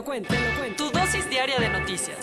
Lo 0.00 0.04
cuento, 0.04 0.32
te 0.32 0.40
lo 0.40 0.58
cuento. 0.58 0.84
Tu 0.84 0.98
dosis 0.98 1.28
diaria 1.28 1.58
de 1.58 1.68
noticias. 1.68 2.16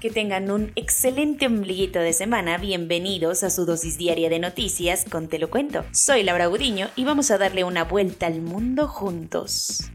Que 0.00 0.10
tengan 0.10 0.50
un 0.50 0.72
excelente 0.76 1.46
ombliguito 1.46 1.98
de 1.98 2.14
semana. 2.14 2.56
Bienvenidos 2.56 3.42
a 3.42 3.50
su 3.50 3.66
dosis 3.66 3.98
diaria 3.98 4.30
de 4.30 4.38
noticias 4.38 5.04
con 5.04 5.28
Te 5.28 5.38
lo 5.38 5.50
cuento. 5.50 5.84
Soy 5.92 6.22
Laura 6.22 6.46
Gudiño 6.46 6.88
y 6.96 7.04
vamos 7.04 7.30
a 7.30 7.36
darle 7.36 7.64
una 7.64 7.84
vuelta 7.84 8.26
al 8.26 8.40
mundo 8.40 8.88
juntos. 8.88 9.90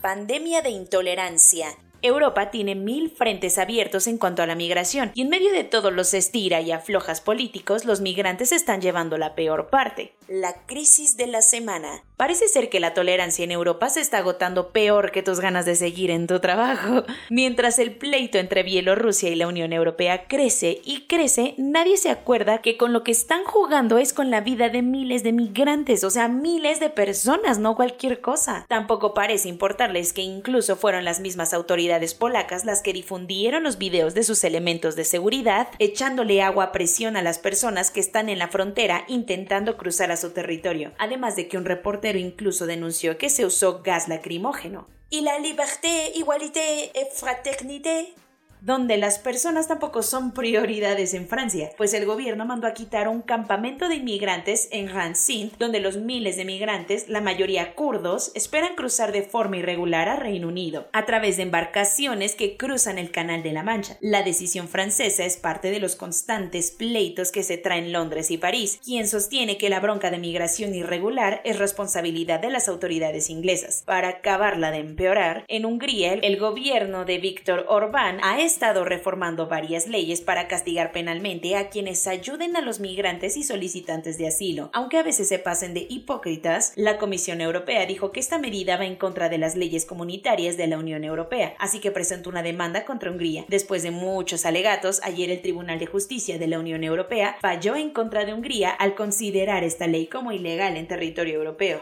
Pandemia 0.00 0.62
de 0.62 0.70
intolerancia. 0.70 1.66
Europa 2.00 2.50
tiene 2.50 2.76
mil 2.76 3.10
frentes 3.10 3.58
abiertos 3.58 4.06
en 4.06 4.18
cuanto 4.18 4.42
a 4.42 4.46
la 4.46 4.54
migración, 4.54 5.10
y 5.14 5.22
en 5.22 5.28
medio 5.28 5.52
de 5.52 5.64
todos 5.64 5.92
los 5.92 6.14
estira 6.14 6.60
y 6.62 6.72
aflojas 6.72 7.20
políticos, 7.20 7.84
los 7.84 8.00
migrantes 8.00 8.52
están 8.52 8.80
llevando 8.80 9.18
la 9.18 9.34
peor 9.34 9.68
parte. 9.68 10.14
La 10.26 10.64
crisis 10.66 11.16
de 11.18 11.26
la 11.26 11.42
semana. 11.42 12.04
Parece 12.20 12.48
ser 12.48 12.68
que 12.68 12.80
la 12.80 12.92
tolerancia 12.92 13.44
en 13.44 13.50
Europa 13.50 13.88
se 13.88 14.02
está 14.02 14.18
agotando 14.18 14.72
peor 14.72 15.10
que 15.10 15.22
tus 15.22 15.40
ganas 15.40 15.64
de 15.64 15.74
seguir 15.74 16.10
en 16.10 16.26
tu 16.26 16.38
trabajo. 16.38 17.04
Mientras 17.30 17.78
el 17.78 17.92
pleito 17.92 18.36
entre 18.36 18.62
Bielorrusia 18.62 19.30
y 19.30 19.36
la 19.36 19.48
Unión 19.48 19.72
Europea 19.72 20.26
crece 20.28 20.82
y 20.84 21.06
crece, 21.06 21.54
nadie 21.56 21.96
se 21.96 22.10
acuerda 22.10 22.58
que 22.58 22.76
con 22.76 22.92
lo 22.92 23.04
que 23.04 23.10
están 23.10 23.44
jugando 23.44 23.96
es 23.96 24.12
con 24.12 24.30
la 24.30 24.42
vida 24.42 24.68
de 24.68 24.82
miles 24.82 25.22
de 25.22 25.32
migrantes, 25.32 26.04
o 26.04 26.10
sea, 26.10 26.28
miles 26.28 26.78
de 26.78 26.90
personas, 26.90 27.58
no 27.58 27.74
cualquier 27.74 28.20
cosa. 28.20 28.66
Tampoco 28.68 29.14
parece 29.14 29.48
importarles 29.48 30.12
que 30.12 30.20
incluso 30.20 30.76
fueron 30.76 31.06
las 31.06 31.20
mismas 31.20 31.54
autoridades 31.54 32.12
polacas 32.12 32.66
las 32.66 32.82
que 32.82 32.92
difundieron 32.92 33.62
los 33.62 33.78
videos 33.78 34.12
de 34.12 34.24
sus 34.24 34.44
elementos 34.44 34.94
de 34.94 35.04
seguridad, 35.04 35.68
echándole 35.78 36.42
agua 36.42 36.64
a 36.64 36.72
presión 36.72 37.16
a 37.16 37.22
las 37.22 37.38
personas 37.38 37.90
que 37.90 38.00
están 38.00 38.28
en 38.28 38.38
la 38.38 38.48
frontera 38.48 39.04
intentando 39.08 39.78
cruzar 39.78 40.12
a 40.12 40.18
su 40.18 40.32
territorio, 40.32 40.92
además 40.98 41.34
de 41.34 41.48
que 41.48 41.56
un 41.56 41.64
reportero 42.12 42.18
incluso 42.18 42.66
denunció 42.66 43.18
que 43.18 43.28
se 43.28 43.44
usó 43.44 43.82
gas 43.82 44.08
lacrimógeno. 44.08 44.88
¿Y 45.10 45.22
la 45.22 45.38
liberté, 45.38 46.12
igualité 46.14 46.90
et 46.94 47.12
fraternité? 47.12 48.14
Donde 48.60 48.96
las 48.96 49.18
personas 49.18 49.68
tampoco 49.68 50.02
son 50.02 50.32
prioridades 50.32 51.14
en 51.14 51.28
Francia, 51.28 51.70
pues 51.76 51.94
el 51.94 52.06
gobierno 52.06 52.44
mandó 52.44 52.66
a 52.66 52.74
quitar 52.74 53.08
un 53.08 53.22
campamento 53.22 53.88
de 53.88 53.96
inmigrantes 53.96 54.68
en 54.72 54.88
Rancint, 54.88 55.54
donde 55.58 55.80
los 55.80 55.96
miles 55.96 56.36
de 56.36 56.44
migrantes, 56.44 57.08
la 57.08 57.20
mayoría 57.20 57.74
kurdos, 57.74 58.32
esperan 58.34 58.74
cruzar 58.74 59.12
de 59.12 59.22
forma 59.22 59.56
irregular 59.56 60.08
a 60.08 60.16
Reino 60.16 60.48
Unido, 60.48 60.88
a 60.92 61.06
través 61.06 61.36
de 61.36 61.44
embarcaciones 61.44 62.34
que 62.34 62.56
cruzan 62.56 62.98
el 62.98 63.10
Canal 63.10 63.42
de 63.42 63.52
la 63.52 63.62
Mancha. 63.62 63.96
La 64.00 64.22
decisión 64.22 64.68
francesa 64.68 65.24
es 65.24 65.36
parte 65.36 65.70
de 65.70 65.80
los 65.80 65.96
constantes 65.96 66.70
pleitos 66.70 67.32
que 67.32 67.42
se 67.42 67.56
traen 67.56 67.92
Londres 67.92 68.30
y 68.30 68.38
París, 68.38 68.80
quien 68.84 69.08
sostiene 69.08 69.58
que 69.58 69.70
la 69.70 69.80
bronca 69.80 70.10
de 70.10 70.18
migración 70.18 70.74
irregular 70.74 71.40
es 71.44 71.58
responsabilidad 71.58 72.40
de 72.40 72.50
las 72.50 72.68
autoridades 72.68 73.30
inglesas. 73.30 73.82
Para 73.86 74.08
acabarla 74.08 74.70
de 74.70 74.78
empeorar, 74.78 75.44
en 75.48 75.64
Hungría 75.64 76.14
el 76.14 76.38
gobierno 76.38 77.04
de 77.04 77.18
Víctor 77.18 77.66
Orbán 77.68 78.18
ha 78.22 78.40
estado 78.50 78.84
reformando 78.84 79.46
varias 79.46 79.86
leyes 79.86 80.20
para 80.20 80.48
castigar 80.48 80.90
penalmente 80.90 81.56
a 81.56 81.70
quienes 81.70 82.06
ayuden 82.06 82.56
a 82.56 82.60
los 82.60 82.80
migrantes 82.80 83.36
y 83.36 83.44
solicitantes 83.44 84.18
de 84.18 84.26
asilo. 84.26 84.70
Aunque 84.72 84.98
a 84.98 85.02
veces 85.02 85.28
se 85.28 85.38
pasen 85.38 85.72
de 85.72 85.86
hipócritas, 85.88 86.72
la 86.74 86.98
Comisión 86.98 87.40
Europea 87.40 87.86
dijo 87.86 88.10
que 88.10 88.20
esta 88.20 88.38
medida 88.38 88.76
va 88.76 88.86
en 88.86 88.96
contra 88.96 89.28
de 89.28 89.38
las 89.38 89.54
leyes 89.54 89.86
comunitarias 89.86 90.56
de 90.56 90.66
la 90.66 90.78
Unión 90.78 91.04
Europea, 91.04 91.54
así 91.58 91.78
que 91.78 91.92
presentó 91.92 92.28
una 92.28 92.42
demanda 92.42 92.84
contra 92.84 93.10
Hungría. 93.10 93.44
Después 93.48 93.82
de 93.84 93.92
muchos 93.92 94.44
alegatos, 94.44 95.00
ayer 95.04 95.30
el 95.30 95.42
Tribunal 95.42 95.78
de 95.78 95.86
Justicia 95.86 96.38
de 96.38 96.48
la 96.48 96.58
Unión 96.58 96.82
Europea 96.82 97.36
falló 97.40 97.76
en 97.76 97.90
contra 97.90 98.24
de 98.24 98.34
Hungría 98.34 98.70
al 98.70 98.94
considerar 98.94 99.62
esta 99.62 99.86
ley 99.86 100.06
como 100.06 100.32
ilegal 100.32 100.76
en 100.76 100.88
territorio 100.88 101.34
europeo. 101.34 101.80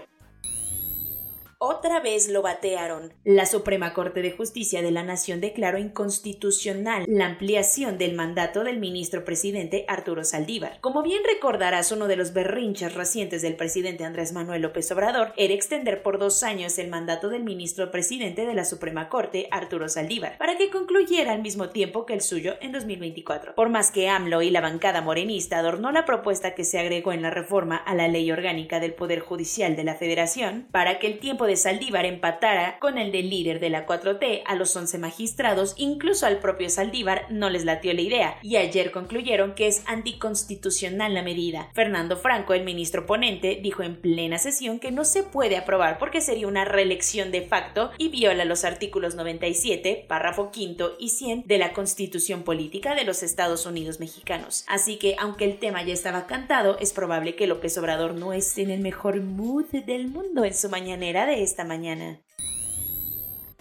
Otra 1.60 1.98
vez 1.98 2.28
lo 2.28 2.40
batearon. 2.40 3.12
La 3.24 3.44
Suprema 3.44 3.92
Corte 3.92 4.22
de 4.22 4.30
Justicia 4.30 4.80
de 4.80 4.92
la 4.92 5.02
Nación 5.02 5.40
declaró 5.40 5.78
inconstitucional 5.78 7.04
la 7.08 7.26
ampliación 7.26 7.98
del 7.98 8.14
mandato 8.14 8.62
del 8.62 8.78
ministro 8.78 9.24
presidente 9.24 9.84
Arturo 9.88 10.22
Saldívar. 10.22 10.78
Como 10.80 11.02
bien 11.02 11.20
recordarás, 11.26 11.90
uno 11.90 12.06
de 12.06 12.14
los 12.14 12.32
berrinches 12.32 12.94
recientes 12.94 13.42
del 13.42 13.56
presidente 13.56 14.04
Andrés 14.04 14.32
Manuel 14.32 14.62
López 14.62 14.88
Obrador 14.92 15.32
era 15.36 15.52
extender 15.52 16.04
por 16.04 16.20
dos 16.20 16.44
años 16.44 16.78
el 16.78 16.90
mandato 16.90 17.28
del 17.28 17.42
ministro 17.42 17.90
presidente 17.90 18.46
de 18.46 18.54
la 18.54 18.64
Suprema 18.64 19.08
Corte, 19.08 19.48
Arturo 19.50 19.88
Saldívar, 19.88 20.38
para 20.38 20.56
que 20.56 20.70
concluyera 20.70 21.32
al 21.32 21.42
mismo 21.42 21.70
tiempo 21.70 22.06
que 22.06 22.14
el 22.14 22.20
suyo 22.20 22.54
en 22.60 22.70
2024. 22.70 23.56
Por 23.56 23.68
más 23.68 23.90
que 23.90 24.08
AMLO 24.08 24.42
y 24.42 24.50
la 24.50 24.60
bancada 24.60 25.00
morenista 25.00 25.58
adornó 25.58 25.90
la 25.90 26.04
propuesta 26.04 26.54
que 26.54 26.62
se 26.62 26.78
agregó 26.78 27.12
en 27.12 27.22
la 27.22 27.30
reforma 27.30 27.74
a 27.78 27.96
la 27.96 28.06
ley 28.06 28.30
orgánica 28.30 28.78
del 28.78 28.94
Poder 28.94 29.18
Judicial 29.18 29.74
de 29.74 29.82
la 29.82 29.96
Federación, 29.96 30.68
para 30.70 31.00
que 31.00 31.08
el 31.08 31.18
tiempo 31.18 31.47
de 31.48 31.56
Saldívar 31.56 32.06
empatara 32.06 32.78
con 32.78 32.98
el 32.98 33.10
del 33.10 33.28
líder 33.28 33.58
de 33.58 33.70
la 33.70 33.86
4T 33.86 34.42
a 34.46 34.54
los 34.54 34.76
11 34.76 34.98
magistrados, 34.98 35.74
incluso 35.76 36.26
al 36.26 36.38
propio 36.38 36.70
Saldívar 36.70 37.26
no 37.30 37.50
les 37.50 37.64
latió 37.64 37.92
la 37.92 38.02
idea 38.02 38.38
y 38.42 38.54
ayer 38.56 38.92
concluyeron 38.92 39.56
que 39.56 39.66
es 39.66 39.82
anticonstitucional 39.86 41.14
la 41.14 41.22
medida. 41.22 41.70
Fernando 41.74 42.16
Franco, 42.16 42.54
el 42.54 42.62
ministro 42.62 43.06
ponente, 43.06 43.58
dijo 43.60 43.82
en 43.82 43.96
plena 43.96 44.38
sesión 44.38 44.78
que 44.78 44.92
no 44.92 45.04
se 45.04 45.24
puede 45.24 45.56
aprobar 45.56 45.98
porque 45.98 46.20
sería 46.20 46.46
una 46.46 46.64
reelección 46.64 47.32
de 47.32 47.42
facto 47.42 47.90
y 47.98 48.08
viola 48.08 48.44
los 48.44 48.64
artículos 48.64 49.16
97, 49.16 50.04
párrafo 50.06 50.50
quinto 50.50 50.96
y 51.00 51.08
100 51.08 51.44
de 51.46 51.58
la 51.58 51.72
Constitución 51.72 52.42
Política 52.42 52.94
de 52.94 53.04
los 53.04 53.22
Estados 53.22 53.66
Unidos 53.66 54.00
Mexicanos. 54.00 54.64
Así 54.68 54.96
que, 54.96 55.16
aunque 55.18 55.44
el 55.44 55.58
tema 55.58 55.82
ya 55.82 55.94
estaba 55.94 56.26
cantado, 56.26 56.78
es 56.78 56.92
probable 56.92 57.34
que 57.34 57.46
López 57.46 57.76
Obrador 57.78 58.14
no 58.14 58.32
esté 58.32 58.62
en 58.62 58.70
el 58.70 58.80
mejor 58.80 59.20
mood 59.22 59.66
del 59.66 60.08
mundo 60.08 60.44
en 60.44 60.54
su 60.54 60.68
mañanera 60.68 61.26
de 61.26 61.37
esta 61.42 61.64
mañana. 61.64 62.22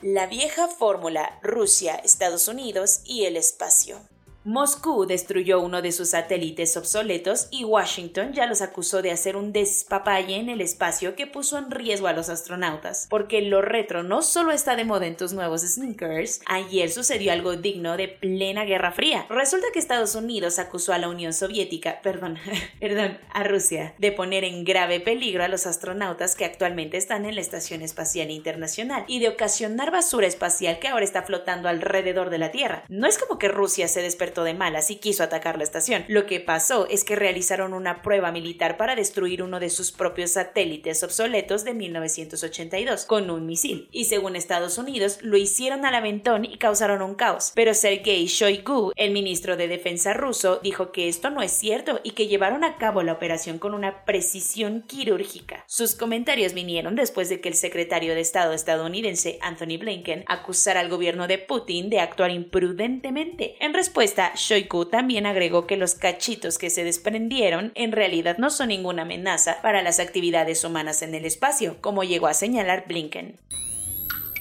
La 0.01 0.27
vieja 0.27 0.67
fórmula 0.67 1.39
Rusia, 1.41 1.95
Estados 1.95 2.47
Unidos 2.47 3.01
y 3.03 3.25
el 3.25 3.37
espacio. 3.37 3.99
Moscú 4.47 5.05
destruyó 5.05 5.59
uno 5.59 5.81
de 5.81 5.91
sus 5.91 6.11
satélites 6.11 6.77
obsoletos 6.77 7.49
y 7.51 7.65
Washington 7.65 8.31
ya 8.31 8.45
los 8.45 8.61
acusó 8.61 9.01
de 9.01 9.11
hacer 9.11 9.35
un 9.35 9.51
despapalle 9.51 10.37
en 10.37 10.47
el 10.47 10.61
espacio 10.61 11.17
que 11.17 11.27
puso 11.27 11.57
en 11.57 11.69
riesgo 11.69 12.07
a 12.07 12.13
los 12.13 12.29
astronautas. 12.29 13.07
Porque 13.09 13.41
lo 13.41 13.61
retro 13.61 14.03
no 14.03 14.21
solo 14.21 14.53
está 14.53 14.77
de 14.77 14.85
moda 14.85 15.05
en 15.05 15.17
tus 15.17 15.33
nuevos 15.33 15.63
sneakers, 15.63 16.39
ayer 16.45 16.89
sucedió 16.89 17.33
algo 17.33 17.57
digno 17.57 17.97
de 17.97 18.07
plena 18.07 18.63
Guerra 18.63 18.93
Fría. 18.93 19.25
Resulta 19.29 19.67
que 19.73 19.79
Estados 19.79 20.15
Unidos 20.15 20.59
acusó 20.59 20.93
a 20.93 20.97
la 20.97 21.09
Unión 21.09 21.33
Soviética, 21.33 21.99
perdón, 22.01 22.37
perdón, 22.79 23.17
a 23.33 23.43
Rusia, 23.43 23.95
de 23.97 24.13
poner 24.13 24.45
en 24.45 24.63
grave 24.63 25.01
peligro 25.01 25.43
a 25.43 25.49
los 25.49 25.67
astronautas 25.67 26.35
que 26.35 26.45
actualmente 26.45 26.95
están 26.95 27.25
en 27.25 27.35
la 27.35 27.41
Estación 27.41 27.81
Espacial 27.81 28.31
Internacional 28.31 29.03
y 29.09 29.19
de 29.19 29.27
ocasionar 29.27 29.91
basura 29.91 30.25
espacial 30.25 30.79
que 30.79 30.87
ahora 30.87 31.03
está 31.03 31.23
flotando 31.23 31.67
alrededor 31.67 32.29
de 32.29 32.37
la 32.37 32.51
Tierra. 32.51 32.85
No 32.87 33.07
es 33.07 33.17
como 33.17 33.37
que 33.37 33.49
Rusia 33.49 33.89
se 33.89 34.01
despertó 34.01 34.36
de 34.43 34.53
malas 34.53 34.91
y 34.91 34.97
quiso 34.97 35.23
atacar 35.23 35.57
la 35.57 35.63
estación. 35.63 36.05
Lo 36.07 36.25
que 36.25 36.39
pasó 36.39 36.87
es 36.89 37.03
que 37.03 37.15
realizaron 37.15 37.73
una 37.73 38.01
prueba 38.01 38.31
militar 38.31 38.77
para 38.77 38.95
destruir 38.95 39.43
uno 39.43 39.59
de 39.59 39.69
sus 39.69 39.91
propios 39.91 40.31
satélites 40.31 41.03
obsoletos 41.03 41.63
de 41.63 41.73
1982 41.73 43.05
con 43.05 43.29
un 43.29 43.45
misil. 43.45 43.87
Y 43.91 44.05
según 44.05 44.35
Estados 44.35 44.77
Unidos, 44.77 45.19
lo 45.21 45.37
hicieron 45.37 45.85
al 45.85 45.95
aventón 45.95 46.45
y 46.45 46.57
causaron 46.57 47.01
un 47.01 47.15
caos. 47.15 47.51
Pero 47.55 47.73
Sergei 47.73 48.25
Shoigu, 48.25 48.91
el 48.95 49.11
ministro 49.11 49.57
de 49.57 49.67
Defensa 49.67 50.13
ruso, 50.13 50.59
dijo 50.61 50.91
que 50.91 51.07
esto 51.07 51.29
no 51.29 51.41
es 51.41 51.51
cierto 51.51 51.99
y 52.03 52.11
que 52.11 52.27
llevaron 52.27 52.63
a 52.63 52.77
cabo 52.77 53.03
la 53.03 53.13
operación 53.13 53.59
con 53.59 53.73
una 53.73 54.05
precisión 54.05 54.83
quirúrgica. 54.83 55.63
Sus 55.67 55.95
comentarios 55.95 56.53
vinieron 56.53 56.95
después 56.95 57.29
de 57.29 57.41
que 57.41 57.49
el 57.49 57.55
secretario 57.55 58.15
de 58.15 58.21
Estado 58.21 58.53
estadounidense 58.53 59.39
Anthony 59.41 59.77
Blinken 59.79 60.23
acusara 60.27 60.79
al 60.79 60.89
gobierno 60.89 61.27
de 61.27 61.37
Putin 61.37 61.89
de 61.89 61.99
actuar 61.99 62.31
imprudentemente. 62.31 63.55
En 63.59 63.73
respuesta, 63.73 64.26
Shoiku 64.35 64.85
también 64.85 65.25
agregó 65.25 65.67
que 65.67 65.77
los 65.77 65.95
cachitos 65.95 66.57
que 66.57 66.69
se 66.69 66.83
desprendieron 66.83 67.71
en 67.75 67.91
realidad 67.91 68.37
no 68.37 68.49
son 68.49 68.69
ninguna 68.69 69.03
amenaza 69.03 69.61
para 69.61 69.81
las 69.81 69.99
actividades 69.99 70.63
humanas 70.63 71.01
en 71.01 71.15
el 71.15 71.25
espacio, 71.25 71.77
como 71.81 72.03
llegó 72.03 72.27
a 72.27 72.33
señalar 72.33 72.85
Blinken. 72.87 73.39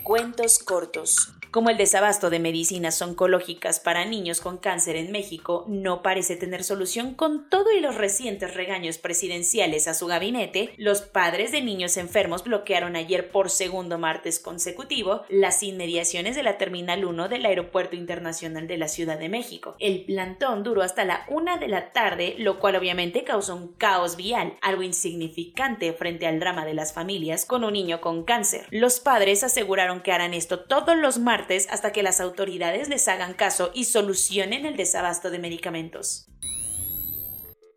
Cuentos 0.03 0.59
cortos. 0.59 1.36
Como 1.57 1.71
el 1.71 1.79
desabasto 1.79 2.29
de 2.29 2.39
medicinas 2.39 3.01
oncológicas 3.01 3.81
para 3.81 4.05
niños 4.05 4.43
con 4.43 4.59
cáncer 4.59 4.95
en 4.95 5.11
México 5.11 5.65
no 5.67 6.03
parece 6.03 6.37
tener 6.37 6.63
solución 6.63 7.15
con 7.15 7.49
todo 7.49 7.73
y 7.73 7.81
los 7.81 7.95
recientes 7.95 8.53
regaños 8.53 8.99
presidenciales 8.99 9.89
a 9.89 9.95
su 9.95 10.07
gabinete, 10.07 10.75
los 10.77 11.01
padres 11.01 11.53
de 11.53 11.63
niños 11.63 11.97
enfermos 11.97 12.45
bloquearon 12.45 12.95
ayer 12.95 13.31
por 13.31 13.49
segundo 13.49 13.97
martes 13.97 14.39
consecutivo 14.39 15.23
las 15.31 15.63
inmediaciones 15.63 16.37
de 16.37 16.43
la 16.43 16.59
Terminal 16.59 17.07
1 17.07 17.31
del 17.31 17.47
Aeropuerto 17.47 17.97
Internacional 17.97 18.67
de 18.67 18.77
la 18.77 18.89
Ciudad 18.89 19.19
de 19.19 19.31
México. 19.31 19.77
El 19.79 20.05
plantón 20.05 20.63
duró 20.63 20.83
hasta 20.83 21.07
la 21.07 21.25
una 21.31 21.57
de 21.57 21.69
la 21.69 21.91
tarde, 21.93 22.35
lo 22.37 22.61
cual 22.61 22.77
obviamente 22.77 23.25
causó 23.25 23.57
un 23.57 23.69
caos 23.69 24.17
vial, 24.17 24.59
algo 24.61 24.83
insignificante 24.83 25.95
frente 25.95 26.27
al 26.27 26.39
drama 26.39 26.67
de 26.67 26.75
las 26.75 26.93
familias 26.93 27.47
con 27.47 27.65
un 27.65 27.73
niño 27.73 28.03
con 28.03 28.25
cáncer. 28.25 28.67
Los 28.71 29.01
padres 29.01 29.43
aseguraron 29.43 30.03
que 30.03 30.13
harán 30.13 30.35
esto 30.35 30.61
todos 30.61 30.95
los 30.99 31.19
martes 31.19 31.46
hasta 31.71 31.93
que 31.93 32.03
las 32.03 32.21
autoridades 32.21 32.89
les 32.89 33.07
hagan 33.09 33.35
caso 33.35 33.71
y 33.75 33.85
solucionen 33.85 34.67
el 34.67 34.77
desabasto 34.77 35.31
de 35.31 35.39
medicamentos. 35.39 36.27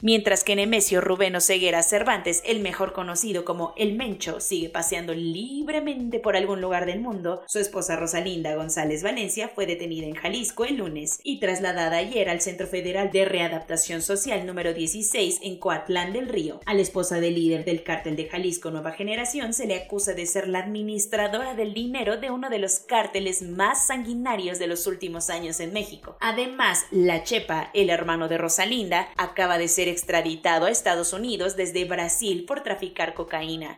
Mientras 0.01 0.46
que 0.46 0.56
Nemesio 0.56 1.01
Rubeno 1.01 1.42
Ceguera 1.42 1.84
Cervantes, 1.84 2.42
el 2.46 2.62
mejor 2.62 2.94
conocido 2.94 3.44
como 3.44 3.74
El 3.75 3.98
Mencho, 3.98 4.40
sigue 4.40 4.69
paseando 4.69 5.13
libremente 5.13 6.22
por 6.22 6.38
algún 6.38 6.62
lugar 6.62 6.86
del 6.86 7.01
mundo, 7.01 7.44
su 7.48 7.60
esposa 7.60 7.98
Rosalinda 7.98 8.56
González 8.56 9.04
Valencia 9.04 9.50
fue 9.50 9.66
detenida 9.66 10.07
en 10.07 10.16
Jalisco 10.16 10.63
el 10.63 10.78
lunes 10.78 11.19
y 11.22 11.42
trasladada 11.42 11.98
ayer 11.98 12.30
al 12.30 12.40
Centro 12.40 12.66
Federal 12.66 13.12
de 13.12 13.25
Readaptación 13.25 14.01
Social 14.01 14.46
número 14.46 14.74
16 14.74 15.40
en 15.44 15.57
Coatlán 15.57 16.13
del 16.13 16.30
Río. 16.30 16.62
A 16.66 16.75
la 16.75 16.81
esposa 16.81 17.19
del 17.19 17.36
líder 17.36 17.66
del 17.66 17.84
cártel 17.84 18.16
de 18.16 18.30
Jalisco 18.30 18.72
Nueva 18.72 18.94
Generación 18.94 19.54
se 19.54 19.68
le 19.68 19.75
acusa 19.75 20.13
de 20.13 20.25
ser 20.28 20.48
la 20.48 20.60
administradora 20.60 21.56
del 21.56 21.74
dinero 21.74 22.16
de 22.16 22.31
uno 22.31 22.50
de 22.50 22.60
los 22.60 22.80
cárteles 22.80 23.42
más 23.42 23.88
sanguinarios 23.88 24.60
de 24.60 24.68
los 24.68 24.88
últimos 24.88 25.30
años 25.30 25.60
en 25.60 25.74
México. 25.74 26.16
Además, 26.22 26.86
La 26.90 27.24
Chepa, 27.24 27.69
el 27.74 27.90
hermano 27.90 28.30
de 28.30 28.38
Rosalinda, 28.38 29.10
acaba 29.18 29.57
de 29.57 29.68
ser 29.68 29.88
extraditado 29.89 30.65
a 30.65 30.71
Estados 30.71 31.13
Unidos 31.13 31.56
desde 31.56 31.86
Brasil 31.86 32.45
por 32.47 32.62
traficar 32.62 33.13
cocaína. 33.13 33.77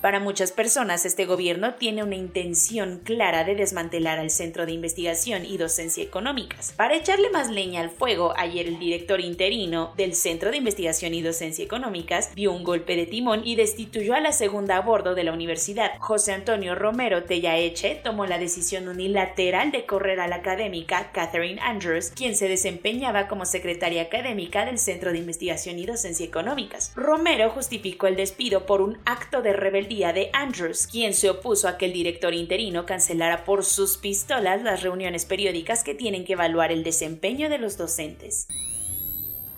Para 0.00 0.20
muchas 0.20 0.52
personas, 0.52 1.04
este 1.06 1.24
gobierno 1.24 1.74
tiene 1.74 2.04
una 2.04 2.14
intención 2.14 3.00
clara 3.02 3.44
de 3.44 3.54
desmantelar 3.54 4.18
al 4.18 4.30
Centro 4.30 4.66
de 4.66 4.72
Investigación 4.72 5.44
y 5.44 5.56
Docencia 5.56 6.04
Económicas. 6.04 6.74
Para 6.76 6.96
echarle 6.96 7.30
más 7.30 7.50
leña 7.50 7.80
al 7.80 7.90
fuego, 7.90 8.34
ayer 8.36 8.66
el 8.68 8.78
director 8.78 9.20
interino 9.20 9.94
del 9.96 10.14
Centro 10.14 10.50
de 10.50 10.58
Investigación 10.58 11.14
y 11.14 11.22
Docencia 11.22 11.64
Económicas 11.64 12.34
dio 12.34 12.52
un 12.52 12.62
golpe 12.62 12.94
de 12.94 13.06
timón 13.06 13.40
y 13.44 13.56
destituyó 13.56 14.14
a 14.14 14.20
la 14.20 14.32
segunda 14.32 14.76
a 14.76 14.80
bordo 14.82 15.14
de 15.14 15.24
la 15.24 15.32
universidad. 15.32 15.92
José 15.98 16.32
Antonio 16.32 16.74
Romero 16.74 17.24
Tellaeche 17.24 18.00
tomó 18.04 18.26
la 18.26 18.38
decisión 18.38 18.88
unilateral 18.88 19.72
de 19.72 19.86
correr 19.86 20.20
a 20.20 20.28
la 20.28 20.36
académica 20.36 21.10
Catherine 21.12 21.60
Andrews, 21.60 22.10
quien 22.10 22.36
se 22.36 22.48
desempeñaba 22.48 23.28
como 23.28 23.46
secretaria 23.46 24.02
académica 24.02 24.66
del 24.66 24.78
Centro 24.78 25.12
de 25.12 25.18
Investigación 25.18 25.78
y 25.78 25.86
Docencia 25.86 26.26
Económicas. 26.26 26.92
Romero 26.94 27.50
justificó 27.50 28.06
el 28.06 28.16
despido 28.16 28.66
por 28.66 28.82
un 28.82 28.98
acto 29.06 29.40
de 29.42 29.54
rebeldía 29.86 30.12
de 30.12 30.30
Andrews, 30.32 30.86
quien 30.88 31.14
se 31.14 31.30
opuso 31.30 31.68
a 31.68 31.78
que 31.78 31.86
el 31.86 31.92
director 31.92 32.34
interino 32.34 32.86
cancelara 32.86 33.44
por 33.44 33.64
sus 33.64 33.96
pistolas 33.96 34.62
las 34.62 34.82
reuniones 34.82 35.24
periódicas 35.24 35.84
que 35.84 35.94
tienen 35.94 36.24
que 36.24 36.32
evaluar 36.32 36.72
el 36.72 36.82
desempeño 36.82 37.48
de 37.48 37.58
los 37.58 37.76
docentes. 37.76 38.48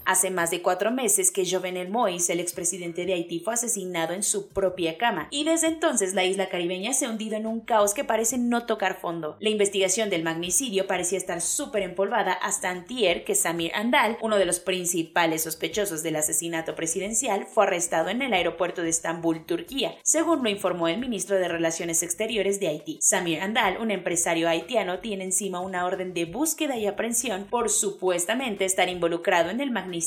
Hace 0.09 0.31
más 0.31 0.51
de 0.51 0.63
cuatro 0.63 0.91
meses 0.91 1.31
que 1.31 1.45
Jovenel 1.45 1.91
Moïse, 1.91 2.31
el 2.31 2.41
expresidente 2.41 3.05
de 3.05 3.13
Haití, 3.13 3.41
fue 3.41 3.53
asesinado 3.53 4.15
en 4.15 4.23
su 4.23 4.49
propia 4.49 4.97
cama, 4.97 5.29
y 5.31 5.45
desde 5.45 5.67
entonces 5.67 6.15
la 6.15 6.25
isla 6.25 6.49
caribeña 6.49 6.95
se 6.95 7.05
ha 7.05 7.11
hundido 7.11 7.37
en 7.37 7.47
un 7.47 7.61
caos 7.61 7.93
que 7.93 8.05
parece 8.05 8.39
no 8.39 8.65
tocar 8.65 8.99
fondo. 8.99 9.37
La 9.39 9.51
investigación 9.51 10.09
del 10.09 10.23
magnicidio 10.23 10.87
parecía 10.87 11.19
estar 11.19 11.43
súper 11.43 11.83
empolvada 11.83 12.33
hasta 12.33 12.71
antier 12.71 13.23
que 13.25 13.35
Samir 13.35 13.71
Andal, 13.75 14.17
uno 14.23 14.39
de 14.39 14.47
los 14.47 14.61
principales 14.61 15.43
sospechosos 15.43 16.03
del 16.03 16.17
asesinato 16.17 16.75
presidencial, 16.75 17.45
fue 17.45 17.65
arrestado 17.65 18.09
en 18.09 18.23
el 18.23 18.33
aeropuerto 18.33 18.81
de 18.81 18.89
Estambul, 18.89 19.45
Turquía, 19.45 19.95
según 20.05 20.43
lo 20.43 20.49
informó 20.49 20.89
el 20.89 21.01
ministro 21.01 21.37
de 21.37 21.49
Relaciones 21.49 22.03
Exteriores 22.03 22.61
de 22.61 22.69
Haití. 22.69 22.99
Samir 23.03 23.43
Andal, 23.43 23.77
un 23.77 23.91
empresario 23.91 24.49
haitiano, 24.49 25.01
tiene 25.01 25.25
encima 25.25 25.61
una 25.61 25.85
orden 25.85 26.15
de 26.15 26.25
búsqueda 26.25 26.79
y 26.79 26.87
aprehensión 26.87 27.45
por 27.51 27.69
supuestamente 27.69 28.65
estar 28.65 28.89
involucrado 28.89 29.51
en 29.51 29.61
el 29.61 29.71
magnicidio 29.71 29.98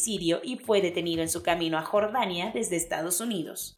Y 0.43 0.57
fue 0.57 0.81
detenido 0.81 1.21
en 1.21 1.29
su 1.29 1.43
camino 1.43 1.77
a 1.77 1.83
Jordania 1.83 2.51
desde 2.53 2.75
Estados 2.75 3.21
Unidos. 3.21 3.75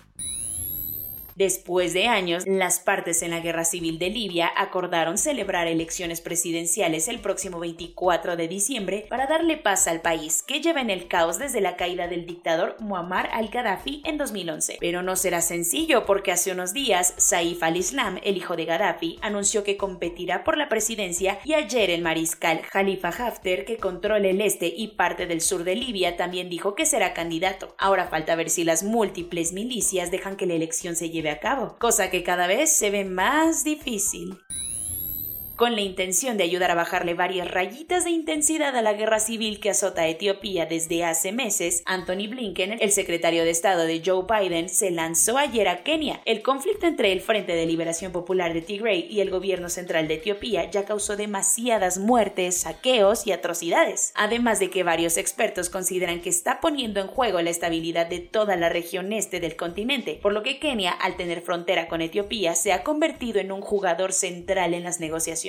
Después 1.36 1.94
de 1.94 2.08
años, 2.08 2.44
las 2.46 2.80
partes 2.80 3.24
en 3.24 3.32
la 3.32 3.40
guerra 3.40 3.66
civil 3.66 3.98
de 3.98 4.10
Libia 4.10 4.52
acordaron 4.56 5.18
celebrar 5.18 5.68
elecciones 5.68 6.22
presidenciales 6.22 7.08
el 7.08 7.20
próximo 7.20 7.60
24 7.60 8.36
de 8.38 8.48
diciembre 8.48 9.08
para 9.10 9.26
darle 9.26 9.58
paz 9.58 9.88
al 9.88 10.02
país, 10.02 10.44
que 10.44 10.62
lleva 10.62 10.82
en 10.82 10.92
el 10.92 11.08
caos 11.08 11.40
desde 11.40 11.60
la 11.60 11.76
caída 11.76 12.08
del 12.08 12.28
dictador 12.28 12.76
Muammar 12.80 13.30
al-Gaddafi 13.34 14.04
en 14.06 14.18
2011. 14.18 14.78
Pero 14.80 15.02
no 15.02 15.16
será 15.16 15.42
sencillo 15.42 16.06
porque 16.06 16.32
hace 16.32 16.52
unos 16.52 16.74
días 16.74 17.16
Saif 17.18 17.64
al-Islam, 17.64 18.20
el 18.24 18.38
hijo 18.38 18.56
de 18.56 18.66
Gaddafi, 18.66 19.18
anunció 19.22 19.64
que 19.64 19.78
competirá 19.78 20.44
por 20.44 20.58
la 20.58 20.70
presidencia 20.70 21.40
y 21.44 21.54
ayer 21.54 21.90
el 21.90 22.04
mariscal 22.04 22.62
Khalifa 22.72 23.10
Haftar, 23.10 23.66
que 23.66 23.78
controla 23.78 24.28
el 24.28 24.42
este 24.42 24.68
y 24.68 24.90
parte 24.90 25.26
del 25.26 25.42
sur 25.42 25.64
de 25.64 25.76
Libia, 25.76 26.16
también 26.16 26.50
dijo 26.50 26.76
que 26.76 26.86
será 26.86 27.14
candidato. 27.14 27.74
Ahora 27.80 28.08
falta 28.08 28.36
ver 28.36 28.52
si 28.52 28.64
las 28.64 28.84
múltiples 28.84 29.52
milicias 29.54 30.12
dejan 30.12 30.36
que 30.36 30.46
la 30.46 30.54
elección 30.54 30.96
se 30.96 31.10
lleve 31.10 31.23
a 31.30 31.40
cabo, 31.40 31.78
cosa 31.80 32.10
que 32.10 32.24
cada 32.24 32.48
vez 32.48 32.72
se 32.72 32.90
ve 32.90 33.06
más 33.06 33.64
difícil 33.64 34.38
con 35.56 35.76
la 35.76 35.82
intención 35.82 36.36
de 36.38 36.44
ayudar 36.44 36.72
a 36.72 36.76
bajarle 36.76 37.14
varias 37.14 37.50
rayitas 37.50 38.06
de 38.06 38.10
intensidad 38.10 38.76
a 38.76 38.82
la 38.82 38.94
guerra 38.94 39.20
civil 39.20 39.60
que 39.60 39.70
azota 39.70 40.02
a 40.02 40.08
Etiopía 40.08 40.66
desde 40.66 41.04
hace 41.04 41.32
meses, 41.32 41.84
Anthony 41.86 42.28
Blinken, 42.28 42.78
el 42.80 42.92
secretario 42.92 43.44
de 43.44 43.52
Estado 43.52 43.84
de 43.86 44.02
Joe 44.04 44.26
Biden, 44.28 44.70
se 44.70 44.90
lanzó 44.90 45.38
ayer 45.38 45.68
a 45.68 45.84
Kenia. 45.84 46.22
El 46.26 46.42
conflicto 46.42 46.88
entre 46.88 47.12
el 47.12 47.22
Frente 47.22 47.54
de 47.54 47.66
Liberación 47.66 48.12
Popular 48.12 48.54
de 48.54 48.62
Tigray 48.62 49.08
y 49.10 49.22
el 49.22 49.30
gobierno 49.30 49.70
central 49.70 50.08
de 50.08 50.16
Etiopía 50.16 50.70
ya 50.72 50.86
causó 50.86 51.16
demasiadas 51.16 52.00
muertes, 52.00 52.62
saqueos 52.62 53.28
y 53.28 53.32
atrocidades, 53.32 54.12
además 54.16 54.60
de 54.60 54.70
que 54.70 54.84
varios 54.84 55.18
expertos 55.18 55.70
consideran 55.70 56.22
que 56.22 56.30
está 56.30 56.62
poniendo 56.62 57.00
en 57.00 57.08
juego 57.08 57.42
la 57.42 57.52
estabilidad 57.52 58.08
de 58.08 58.20
toda 58.20 58.56
la 58.56 58.70
región 58.70 59.14
este 59.14 59.40
del 59.40 59.56
continente, 59.56 60.20
por 60.22 60.34
lo 60.34 60.42
que 60.42 60.60
Kenia, 60.60 60.92
al 60.92 61.16
tener 61.16 61.42
frontera 61.42 61.88
con 61.88 62.02
Etiopía, 62.02 62.56
se 62.56 62.74
ha 62.74 62.84
convertido 62.84 63.40
en 63.40 63.52
un 63.52 63.62
jugador 63.62 64.14
central 64.14 64.74
en 64.74 64.84
las 64.84 65.00
negociaciones 65.00 65.43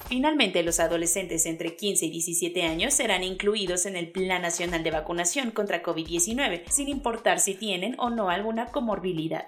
Finalmente, 0.08 0.62
los 0.62 0.80
adolescentes 0.80 1.46
entre 1.46 1.76
15 1.76 2.06
y 2.06 2.10
17 2.10 2.62
años 2.64 2.94
serán 2.94 3.22
incluidos 3.22 3.86
en 3.86 3.96
el 3.96 4.10
Plan 4.10 4.42
Nacional 4.42 4.82
de 4.82 4.90
Vacunación 4.90 5.50
contra 5.50 5.82
COVID-19, 5.82 6.64
sin 6.68 6.88
importar 6.88 7.38
si 7.38 7.54
tienen 7.54 7.94
o 7.98 8.10
no 8.10 8.30
alguna 8.30 8.66
comorbilidad. 8.66 9.46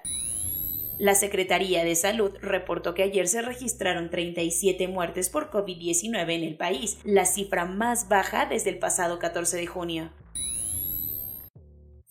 La 0.97 1.13
Secretaría 1.13 1.83
de 1.83 1.95
Salud 1.95 2.31
reportó 2.41 2.93
que 2.93 3.03
ayer 3.03 3.27
se 3.27 3.41
registraron 3.41 4.09
37 4.09 4.87
muertes 4.87 5.29
por 5.29 5.51
COVID-19 5.51 6.31
en 6.33 6.43
el 6.43 6.55
país, 6.55 6.99
la 7.03 7.25
cifra 7.25 7.65
más 7.65 8.07
baja 8.07 8.45
desde 8.45 8.69
el 8.69 8.79
pasado 8.79 9.19
14 9.19 9.57
de 9.57 9.67
junio. 9.67 10.11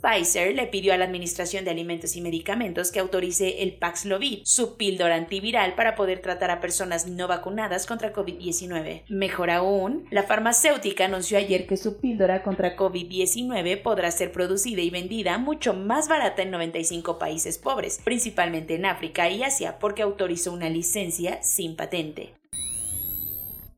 Pfizer 0.05 0.55
le 0.55 0.67
pidió 0.67 0.93
a 0.93 0.99
la 0.99 1.07
Administración 1.07 1.65
de 1.65 1.71
Alimentos 1.71 2.15
y 2.15 2.21
Medicamentos 2.21 2.93
que 2.93 3.01
autorice 3.01 3.63
el 3.63 3.77
Paxlovid, 3.77 4.41
su 4.45 4.77
píldora 4.77 5.15
antiviral 5.15 5.75
para 5.75 5.95
poder 5.95 6.21
tratar 6.21 6.51
a 6.51 6.61
personas 6.61 7.07
no 7.07 7.27
vacunadas 7.27 7.87
contra 7.87 8.13
COVID-19. 8.13 9.05
Mejor 9.09 9.51
aún, 9.51 10.07
la 10.11 10.25
farmacéutica 10.25 11.07
anunció 11.07 11.39
ayer 11.39 11.67
que 11.67 11.79
su 11.79 12.01
píldora 12.01 12.43
contra 12.43 12.77
COVID-19 12.77 13.81
podrá 13.81 14.11
ser 14.11 14.31
producida 14.31 14.83
y 14.83 14.91
vendida 14.91 15.39
mucho 15.39 15.73
más 15.73 16.07
barata 16.07 16.43
en 16.43 16.51
95 16.51 17.19
países 17.19 17.57
pobres, 17.57 17.99
principalmente 18.05 18.75
en 18.75 18.85
África 18.85 19.31
y 19.31 19.43
Asia, 19.43 19.79
porque 19.79 20.03
autorizó 20.03 20.53
una 20.53 20.69
licencia 20.69 21.43
sin 21.43 21.77
patente. 21.77 22.35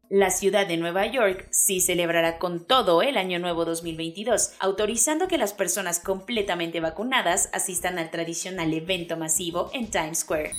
La 0.08 0.30
ciudad 0.30 0.68
de 0.68 0.76
Nueva 0.76 1.04
York 1.06 1.48
sí 1.50 1.80
celebrará 1.80 2.38
con 2.38 2.64
todo 2.64 3.02
el 3.02 3.16
Año 3.16 3.40
Nuevo 3.40 3.64
2022, 3.64 4.52
autorizando 4.60 5.26
que 5.26 5.36
las 5.36 5.52
personas 5.52 5.98
completamente 5.98 6.78
vacunadas 6.78 7.50
asistan 7.52 7.98
al 7.98 8.12
tradicional 8.12 8.72
evento 8.72 9.16
masivo 9.16 9.68
en 9.74 9.90
Times 9.90 10.20
Square. 10.20 10.52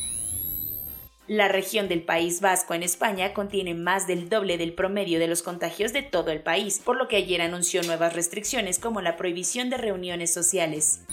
La 1.28 1.48
región 1.48 1.88
del 1.88 2.04
País 2.04 2.42
Vasco 2.42 2.74
en 2.74 2.84
España 2.84 3.34
contiene 3.34 3.74
más 3.74 4.06
del 4.06 4.28
doble 4.28 4.58
del 4.58 4.74
promedio 4.74 5.18
de 5.18 5.28
los 5.28 5.44
contagios 5.44 5.94
de 5.94 6.02
todo 6.02 6.32
el 6.32 6.42
país, 6.42 6.82
por 6.84 6.98
lo 6.98 7.08
que 7.08 7.16
ayer 7.16 7.42
anunció 7.42 7.82
nuevas 7.84 8.14
restricciones 8.14 8.80
como 8.80 9.00
la 9.00 9.16
prohibición 9.16 9.70
de 9.70 9.78
reuniones 9.78 10.34
sociales. 10.34 11.06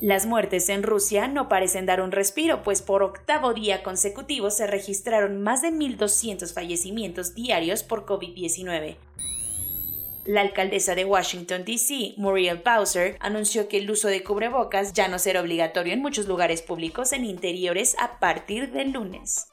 Las 0.00 0.24
muertes 0.24 0.70
en 0.70 0.82
Rusia 0.82 1.28
no 1.28 1.50
parecen 1.50 1.84
dar 1.84 2.00
un 2.00 2.10
respiro, 2.10 2.62
pues 2.62 2.80
por 2.80 3.02
octavo 3.02 3.52
día 3.52 3.82
consecutivo 3.82 4.50
se 4.50 4.66
registraron 4.66 5.42
más 5.42 5.60
de 5.60 5.68
1.200 5.68 6.54
fallecimientos 6.54 7.34
diarios 7.34 7.82
por 7.82 8.06
COVID-19. 8.06 8.96
La 10.24 10.40
alcaldesa 10.40 10.94
de 10.94 11.04
Washington, 11.04 11.64
D.C., 11.66 12.14
Muriel 12.16 12.62
Bowser, 12.64 13.16
anunció 13.20 13.68
que 13.68 13.76
el 13.76 13.90
uso 13.90 14.08
de 14.08 14.22
cubrebocas 14.22 14.94
ya 14.94 15.08
no 15.08 15.18
será 15.18 15.42
obligatorio 15.42 15.92
en 15.92 16.00
muchos 16.00 16.26
lugares 16.26 16.62
públicos 16.62 17.12
en 17.12 17.26
interiores 17.26 17.94
a 17.98 18.18
partir 18.20 18.70
del 18.72 18.92
lunes. 18.92 19.48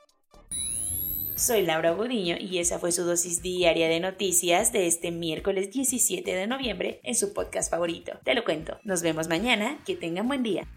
Soy 1.38 1.62
Laura 1.62 1.92
Budiño 1.92 2.36
y 2.40 2.58
esa 2.58 2.80
fue 2.80 2.92
su 2.92 3.04
dosis 3.04 3.44
diaria 3.44 3.88
de 3.88 4.00
noticias 4.00 4.74
de 4.74 4.88
este 4.88 5.12
miércoles 5.12 5.72
17 5.72 6.34
de 6.34 6.48
noviembre 6.48 7.00
en 7.04 7.14
su 7.14 7.32
podcast 7.32 7.70
favorito. 7.70 8.14
Te 8.24 8.34
lo 8.34 8.44
cuento. 8.44 8.80
Nos 8.84 9.04
vemos 9.04 9.28
mañana. 9.28 9.78
Que 9.86 9.96
tengan 9.96 10.28
buen 10.28 10.42
día. 10.42 10.68